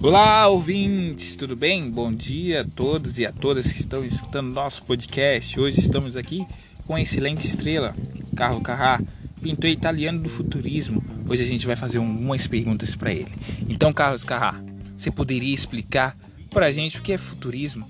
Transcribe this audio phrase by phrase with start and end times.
[0.00, 1.90] Olá, ouvintes, tudo bem?
[1.90, 5.58] Bom dia a todos e a todas que estão escutando nosso podcast.
[5.58, 6.46] Hoje estamos aqui
[6.86, 7.94] com a excelente estrela,
[8.36, 9.00] Carlo Carrá,
[9.40, 11.02] pintor italiano do futurismo.
[11.28, 13.32] Hoje a gente vai fazer algumas perguntas para ele.
[13.68, 14.62] Então, Carlos Carrá,
[14.96, 16.16] você poderia explicar
[16.50, 17.88] para a gente o que é futurismo?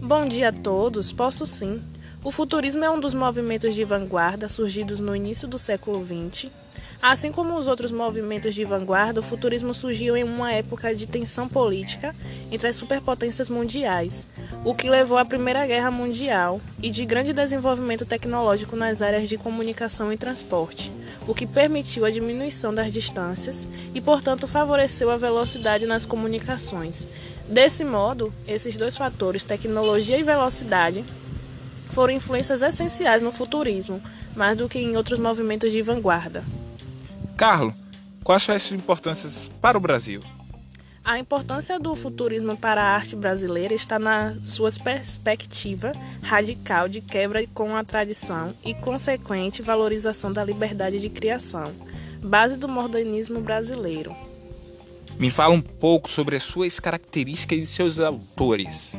[0.00, 1.80] Bom dia a todos, posso sim.
[2.24, 6.50] O futurismo é um dos movimentos de vanguarda surgidos no início do século XX
[7.06, 11.46] Assim como os outros movimentos de vanguarda, o futurismo surgiu em uma época de tensão
[11.46, 12.16] política
[12.50, 14.26] entre as superpotências mundiais,
[14.64, 19.36] o que levou à Primeira Guerra Mundial e de grande desenvolvimento tecnológico nas áreas de
[19.36, 20.90] comunicação e transporte,
[21.28, 27.06] o que permitiu a diminuição das distâncias e, portanto, favoreceu a velocidade nas comunicações.
[27.46, 31.04] Desse modo, esses dois fatores, tecnologia e velocidade,
[31.94, 34.02] foram influências essenciais no futurismo,
[34.34, 36.44] mais do que em outros movimentos de vanguarda.
[37.36, 37.72] Carlos,
[38.22, 40.20] quais são as suas importâncias para o Brasil?
[41.04, 47.46] A importância do futurismo para a arte brasileira está na sua perspectiva radical de quebra
[47.48, 51.72] com a tradição e consequente valorização da liberdade de criação,
[52.22, 54.16] base do modernismo brasileiro.
[55.18, 58.96] Me fala um pouco sobre as suas características e seus autores.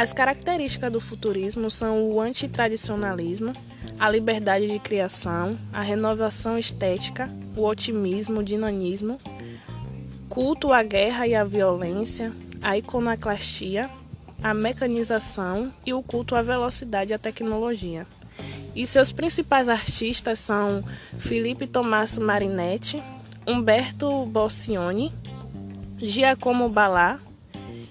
[0.00, 3.52] As características do futurismo são o antitradicionalismo,
[3.98, 9.18] a liberdade de criação, a renovação estética, o otimismo, o dinamismo,
[10.26, 13.90] culto à guerra e à violência, a iconoclastia,
[14.42, 18.06] a mecanização e o culto à velocidade e à tecnologia.
[18.74, 20.82] E seus principais artistas são
[21.18, 23.02] Felipe Tommaso Marinetti,
[23.46, 25.12] Humberto Boccioni,
[25.98, 27.20] Giacomo Balá,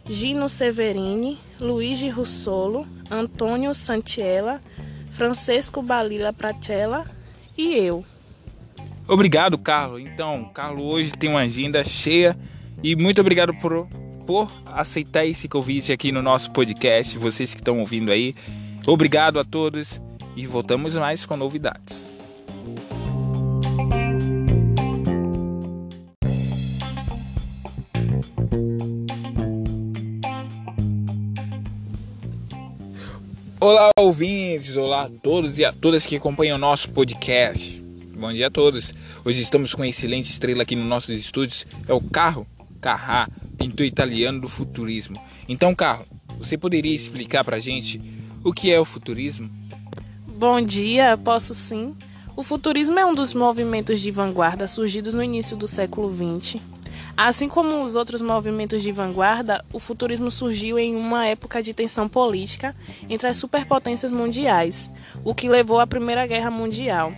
[0.09, 4.59] Gino Severini, Luigi Russolo, Antônio Santiella,
[5.11, 7.05] Francesco Balila Pratella
[7.55, 8.03] e eu.
[9.07, 10.01] Obrigado, Carlos.
[10.01, 12.35] Então, Carlos hoje tem uma agenda cheia
[12.81, 13.87] e muito obrigado por,
[14.25, 17.15] por aceitar esse convite aqui no nosso podcast.
[17.19, 18.33] Vocês que estão ouvindo aí,
[18.87, 20.01] obrigado a todos
[20.35, 22.09] e voltamos mais com novidades.
[33.69, 34.75] Olá, ouvintes!
[34.77, 37.79] Olá a todos e a todas que acompanham o nosso podcast.
[38.17, 38.95] Bom dia a todos.
[39.23, 41.67] Hoje estamos com uma excelente estrela aqui nos nossos estúdios.
[41.87, 42.47] É o Carro
[42.81, 43.29] Carrá,
[43.59, 45.21] pintor italiano do futurismo.
[45.47, 46.03] Então, Carro,
[46.39, 48.01] você poderia explicar para a gente
[48.43, 49.47] o que é o futurismo?
[50.25, 51.95] Bom dia, posso sim.
[52.35, 56.59] O futurismo é um dos movimentos de vanguarda surgidos no início do século XX
[57.21, 62.07] Assim como os outros movimentos de vanguarda, o futurismo surgiu em uma época de tensão
[62.07, 62.73] política
[63.09, 64.89] entre as superpotências mundiais,
[65.21, 67.11] o que levou à Primeira Guerra Mundial.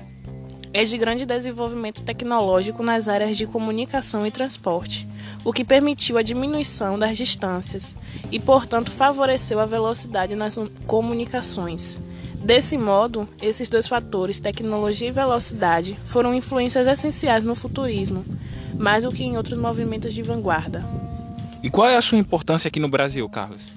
[0.73, 5.07] É de grande desenvolvimento tecnológico nas áreas de comunicação e transporte,
[5.45, 7.95] o que permitiu a diminuição das distâncias
[8.31, 10.57] e, portanto, favoreceu a velocidade nas
[10.87, 11.99] comunicações.
[12.43, 18.25] Desse modo, esses dois fatores, tecnologia e velocidade, foram influências essenciais no futurismo,
[18.81, 20.83] mais do que em outros movimentos de vanguarda.
[21.61, 23.71] E qual é a sua importância aqui no Brasil, Carlos?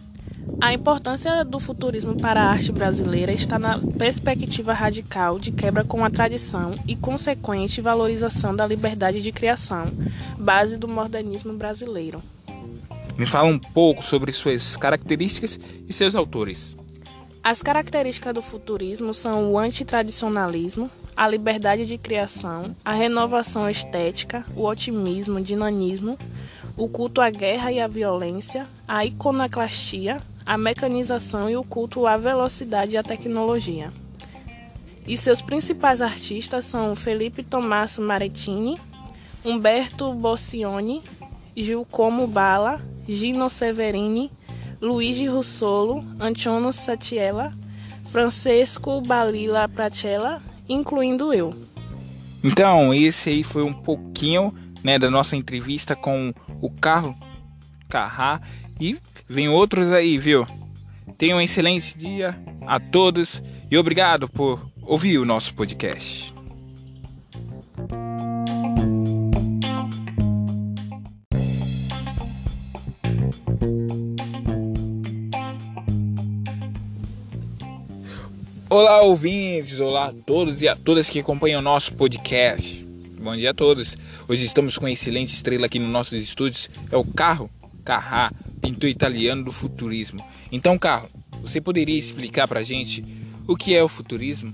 [0.60, 6.04] A importância do futurismo para a arte brasileira está na perspectiva radical de quebra com
[6.04, 9.91] a tradição e consequente valorização da liberdade de criação,
[10.38, 12.22] base do modernismo brasileiro.
[13.16, 16.76] Me fala um pouco sobre suas características e seus autores.
[17.43, 24.64] As características do futurismo são o antitradicionalismo, a liberdade de criação, a renovação estética, o
[24.64, 26.19] otimismo, o dinamismo,
[26.76, 32.16] o culto à guerra e à violência, a iconoclastia, a mecanização e o culto à
[32.16, 33.91] velocidade e à tecnologia.
[35.06, 38.76] E seus principais artistas são Felipe Tommaso Marettini,
[39.44, 41.02] Umberto Boccioni,
[41.56, 44.32] Giacomo Bala, Gino Severini,
[44.81, 47.52] Luigi Russolo, Antonio Satiella,
[48.10, 51.55] Francesco Balila Pratella incluindo eu.
[52.43, 57.16] Então, esse aí foi um pouquinho né, da nossa entrevista com o Carlos
[57.88, 58.40] Carrá
[58.78, 60.46] e vem outros aí, viu?
[61.16, 66.33] Tenham um excelente dia a todos e obrigado por ouvir o nosso podcast.
[78.76, 79.79] Olá, ouvintes!
[79.79, 82.85] Olá a todos e a todas que acompanham o nosso podcast.
[83.23, 83.97] Bom dia a todos.
[84.26, 86.69] Hoje estamos com uma excelente estrela aqui nos nossos estúdios.
[86.91, 87.49] É o Carro
[87.85, 90.21] Carrá, pintor italiano do futurismo.
[90.50, 91.09] Então, Carlo,
[91.41, 93.05] você poderia explicar para a gente
[93.47, 94.53] o que é o futurismo?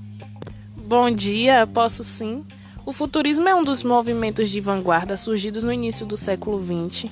[0.77, 2.45] Bom dia, posso sim.
[2.85, 7.11] O futurismo é um dos movimentos de vanguarda surgidos no início do século XX.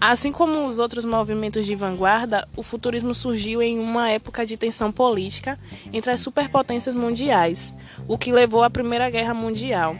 [0.00, 4.92] Assim como os outros movimentos de vanguarda, o futurismo surgiu em uma época de tensão
[4.92, 5.58] política
[5.92, 7.72] entre as superpotências mundiais,
[8.06, 9.96] o que levou à Primeira Guerra Mundial.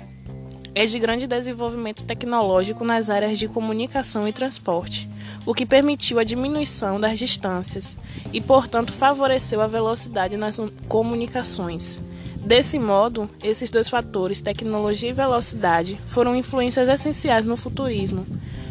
[0.75, 5.09] É de grande desenvolvimento tecnológico nas áreas de comunicação e transporte,
[5.47, 7.97] o que permitiu a diminuição das distâncias
[8.33, 10.59] e, portanto, favoreceu a velocidade nas
[10.89, 12.01] comunicações.
[12.47, 18.27] Desse modo, esses dois fatores, tecnologia e velocidade, foram influências essenciais no futurismo,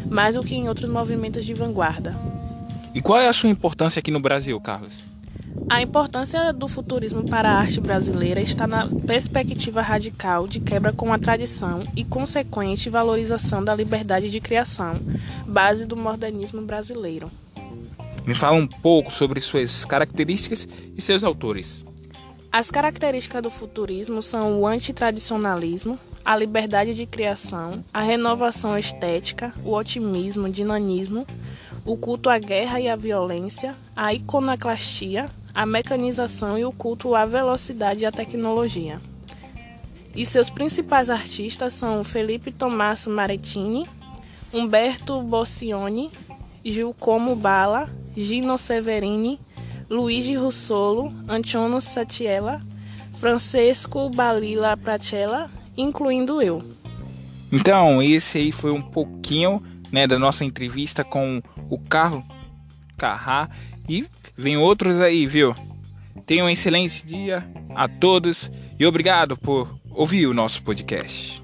[0.08, 2.16] mais do que em outros movimentos de vanguarda.
[2.94, 5.02] E qual é a sua importância aqui no Brasil, Carlos?
[5.68, 11.12] A importância do futurismo para a arte brasileira está na perspectiva radical de quebra com
[11.12, 15.00] a tradição e consequente valorização da liberdade de criação,
[15.46, 17.28] base do modernismo brasileiro.
[18.24, 21.84] Me fala um pouco sobre suas características e seus autores.
[22.56, 29.72] As características do futurismo são o antitradicionalismo, a liberdade de criação, a renovação estética, o
[29.72, 31.26] otimismo, o dinamismo,
[31.84, 37.26] o culto à guerra e à violência, a iconoclastia, a mecanização e o culto à
[37.26, 39.00] velocidade e à tecnologia.
[40.14, 43.84] E seus principais artistas são Felipe Tommaso Marettini,
[44.52, 46.08] Umberto Boccioni,
[46.64, 49.40] Giacomo Bala, Gino Severini,
[49.88, 52.62] Luigi Russolo, Antonio Satiella,
[53.18, 56.62] Francesco Balila Pratella incluindo eu.
[57.52, 62.24] Então, esse aí foi um pouquinho né, da nossa entrevista com o Carlos
[62.96, 63.48] Carrá
[63.88, 65.54] e vem outros aí, viu?
[66.26, 71.43] Tenham um excelente dia a todos e obrigado por ouvir o nosso podcast.